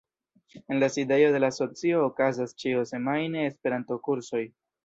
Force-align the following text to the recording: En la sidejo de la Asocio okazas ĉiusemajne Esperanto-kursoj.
En 0.67 0.79
la 0.79 0.89
sidejo 0.89 1.31
de 1.31 1.41
la 1.43 1.51
Asocio 1.53 2.01
okazas 2.07 2.57
ĉiusemajne 2.65 3.47
Esperanto-kursoj. 3.53 4.47